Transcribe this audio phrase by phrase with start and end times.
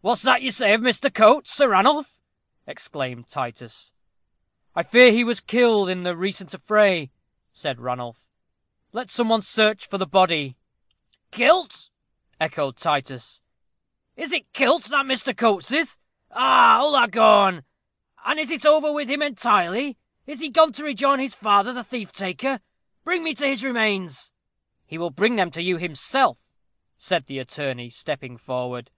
[0.00, 1.08] "What's that you say of Mr.
[1.14, 2.20] Coates, Sir Ranulph?"
[2.66, 3.92] exclaimed Titus.
[4.74, 7.10] "I fear he was killed in the recent affray,"
[7.52, 8.28] said Ranulph.
[8.90, 10.56] "Let some one search for the body."
[11.30, 11.90] "Kilt!"
[12.40, 13.44] echoed Titus.
[14.16, 15.32] "Is it kilt that Mr.
[15.36, 15.96] Coates is?
[16.32, 16.80] Ah!
[16.82, 17.62] ullagone,
[18.24, 19.96] and is it over with him entirely?
[20.26, 22.58] Is he gone to rejoin his father, the thief taker?
[23.04, 24.32] Bring me to his remains."
[24.86, 26.50] "He will bring them to you himself,"
[26.96, 28.90] said the attorney, stepping forward.